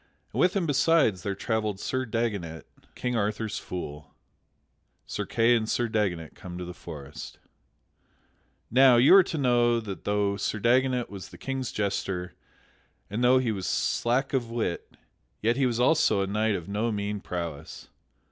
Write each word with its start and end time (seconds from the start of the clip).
And 0.33 0.39
with 0.39 0.55
him 0.55 0.65
besides 0.65 1.21
there 1.21 1.35
travelled 1.35 1.79
Sir 1.79 2.07
Dagonet, 2.07 2.65
King 2.95 3.15
Arthur's 3.15 3.59
Fool. 3.59 4.15
[Sidenote: 5.05 5.05
Sir 5.05 5.25
Kay 5.27 5.55
and 5.55 5.69
Sir 5.69 5.87
Dagonet 5.87 6.33
come 6.33 6.57
to 6.57 6.65
the 6.65 6.73
forest] 6.73 7.37
Now, 8.71 8.95
you 8.95 9.13
are 9.13 9.21
to 9.21 9.37
know 9.37 9.79
that 9.79 10.03
though 10.03 10.37
Sir 10.37 10.57
Dagonet 10.57 11.11
was 11.11 11.29
the 11.29 11.37
King's 11.37 11.71
jester, 11.71 12.33
and 13.11 13.23
though 13.23 13.37
he 13.37 13.51
was 13.51 13.67
slack 13.67 14.33
of 14.33 14.49
wit, 14.49 14.97
yet 15.39 15.55
he 15.55 15.67
was 15.67 15.79
also 15.79 16.21
a 16.21 16.25
knight 16.25 16.55
of 16.55 16.67
no 16.67 16.91
mean 16.91 17.19
prowess. 17.19 17.87